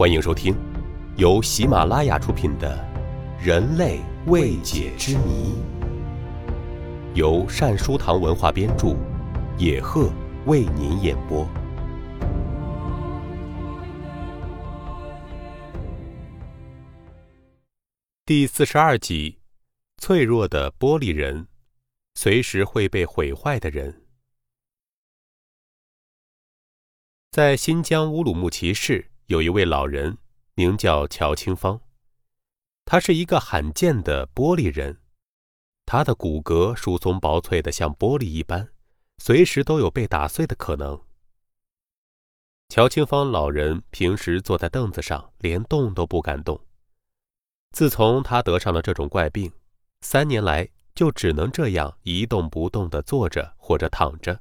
[0.00, 0.56] 欢迎收听
[1.18, 2.74] 由喜马拉雅出品的
[3.46, 5.52] 《人类未解之谜》，
[7.14, 8.96] 由善书堂文化编著，
[9.58, 10.10] 野鹤
[10.46, 11.46] 为您演播。
[18.24, 19.40] 第四十二集：
[19.98, 21.46] 脆弱的玻璃人，
[22.14, 24.06] 随时会被毁坏的人。
[27.30, 30.18] 在新疆乌鲁木齐市，有一位老人，
[30.56, 31.80] 名叫乔清芳。
[32.84, 34.98] 他是一个罕见的玻璃人，
[35.86, 38.72] 他的骨骼疏松薄脆的像玻璃一般，
[39.18, 41.00] 随时都有被打碎的可能。
[42.70, 46.60] 乔清芳老人平时坐在凳子上，连动都不敢动。
[47.70, 49.52] 自从他得上了这种怪病，
[50.00, 54.40] 三年来就只能这样一动不动地坐着或者躺着，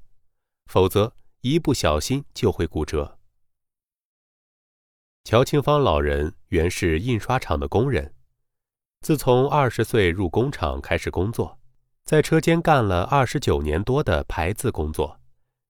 [0.66, 1.14] 否则。
[1.42, 3.19] 一不小心就会骨折。
[5.24, 8.14] 乔清芳老人原是印刷厂的工人，
[9.02, 11.60] 自从二十岁入工厂开始工作，
[12.04, 15.20] 在车间干了二十九年多的排字工作，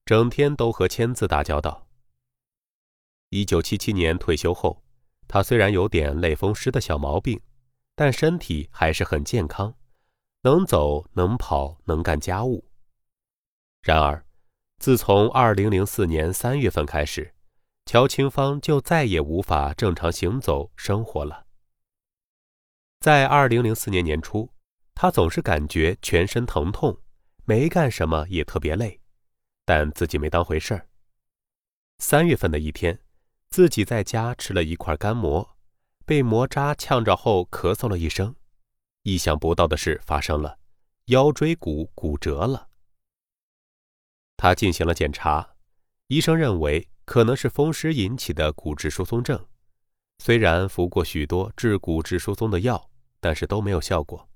[0.05, 1.87] 整天都和签字打交道。
[3.29, 4.81] 一九七七年退休后，
[5.27, 7.41] 他虽然有点类风湿的小毛病，
[7.95, 9.75] 但身体还是很健康，
[10.43, 12.65] 能走能跑能干家务。
[13.81, 14.25] 然而。
[14.79, 17.33] 自从二零零四年三月份开始，
[17.91, 21.47] 乔清芳就再也无法正常行走生活了。
[22.99, 24.47] 在二零零四年年初，
[24.93, 26.95] 她总是感觉全身疼痛，
[27.45, 29.01] 没干什么也特别累，
[29.65, 30.87] 但自己没当回事儿。
[31.97, 32.99] 三月份的一天，
[33.49, 35.57] 自己在家吃了一块干馍，
[36.05, 38.35] 被馍渣呛着后咳嗽了一声，
[39.01, 40.59] 意想不到的事发生了，
[41.05, 42.69] 腰椎骨骨折了。
[44.37, 45.55] 他进行了检查，
[46.05, 49.43] 医生认为可能是风湿引起的骨质疏松症。
[50.19, 54.29] 虽然服过许多治骨质疏松的药，但是都没有效果。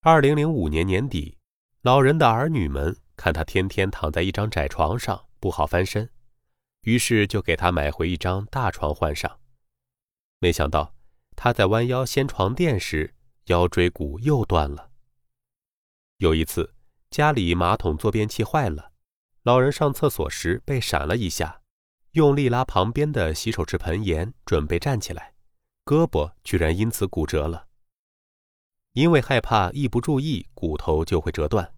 [0.00, 1.38] 二零零五年年底，
[1.82, 6.10] 老人的儿女们看他天天躺在一张窄床上不好翻身，
[6.80, 9.38] 于是就给他买回一张大床换上。
[10.40, 10.92] 没想到
[11.36, 13.14] 他在弯腰掀床垫时，
[13.44, 14.90] 腰椎骨又断了。
[16.16, 16.74] 有一次。
[17.08, 18.90] 家里马桶坐便器坏了，
[19.46, 21.60] 老人上厕所时被闪了一下，
[22.14, 25.34] 用力拉旁边的洗手池盆沿，准备站起来，
[25.84, 27.68] 胳膊居然因此骨折了。
[28.94, 31.72] 因为害怕一不注意骨头就会折断，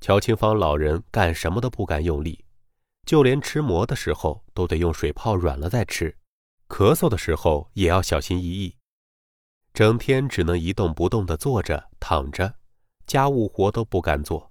[0.00, 2.46] 乔清芳老人干什么都不敢用力，
[3.04, 6.16] 就连吃馍的时候都得用水泡软了再吃，
[6.66, 8.78] 咳嗽的时候也要小心翼翼，
[9.74, 12.54] 整天只能一动不动地坐着躺着，
[13.06, 14.50] 家务活都不敢做。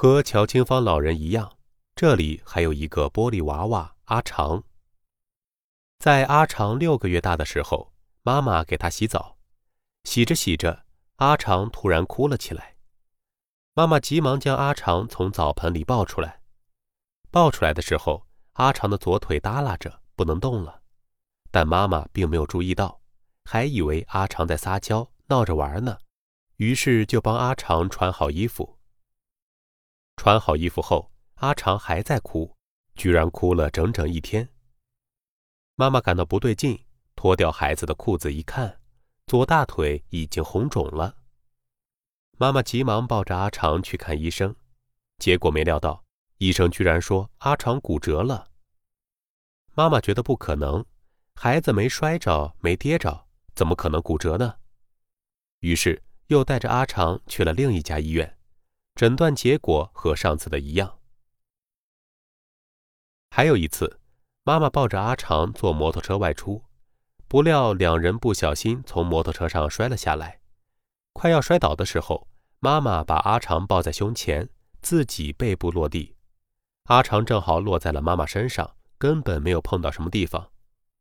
[0.00, 1.58] 和乔清芳老人一样，
[1.96, 4.62] 这里还有一个玻璃娃娃阿长。
[5.98, 7.92] 在阿长六个月大的时候，
[8.22, 9.36] 妈妈给他洗澡，
[10.04, 10.84] 洗着洗着，
[11.16, 12.76] 阿长突然哭了起来。
[13.74, 16.42] 妈妈急忙将阿长从澡盆里抱出来。
[17.32, 20.80] 抱出来的时候，阿长的左腿耷拉着，不能动了。
[21.50, 23.00] 但妈妈并没有注意到，
[23.46, 25.98] 还以为阿长在撒娇闹着玩呢，
[26.58, 28.77] 于是就帮阿长穿好衣服。
[30.18, 32.52] 穿好衣服后，阿长还在哭，
[32.96, 34.48] 居然哭了整整一天。
[35.76, 36.84] 妈妈感到不对劲，
[37.14, 38.80] 脱掉孩子的裤子一看，
[39.28, 41.14] 左大腿已经红肿了。
[42.36, 44.56] 妈妈急忙抱着阿长去看医生，
[45.18, 46.04] 结果没料到，
[46.38, 48.50] 医生居然说阿长骨折了。
[49.74, 50.84] 妈妈觉得不可能，
[51.36, 54.56] 孩子没摔着，没跌着，怎么可能骨折呢？
[55.60, 58.37] 于是又带着阿长去了另一家医院。
[58.98, 60.98] 诊断结果和上次的一样。
[63.30, 64.00] 还有一次，
[64.42, 66.64] 妈妈抱着阿长坐摩托车外出，
[67.28, 70.40] 不料两人不小心从摩托车上摔了下来，
[71.12, 72.26] 快要摔倒的时候，
[72.58, 74.48] 妈妈把阿长抱在胸前，
[74.82, 76.16] 自己背部落地，
[76.86, 80.50] 阿长正好落在了妈妈身上，根本没有碰到什么地方，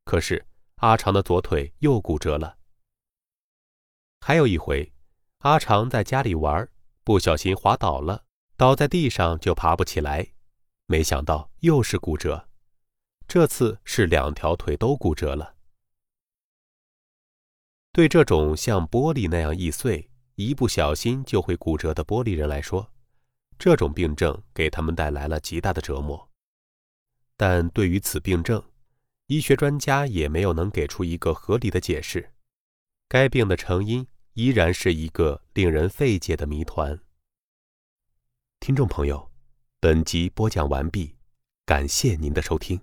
[0.05, 0.45] 可是
[0.75, 2.59] 阿长的左腿又骨折了。
[4.21, 4.93] 还有一回，
[5.39, 6.69] 阿长在家里玩。
[7.07, 8.25] 不小心滑倒了，
[8.57, 10.27] 倒在地上就爬不起来，
[10.87, 12.49] 没想到又是骨折，
[13.29, 15.55] 这次是两条腿都骨折了。
[17.93, 22.91] 对这种像玻璃那样易碎、一不小心就会骨折的玻璃人来说，
[23.57, 26.29] 这种病症给他们带来了极大的折磨。
[27.37, 28.61] 但对于此病症，
[29.27, 32.33] 医学专家也没有能给出一个合理的解释，
[33.07, 34.05] 该病的成因。
[34.37, 36.99] 依然是一个令人费解的谜团。
[38.59, 39.31] 听众朋友，
[39.79, 41.15] 本集播讲完毕，
[41.65, 42.79] 感谢您的收听。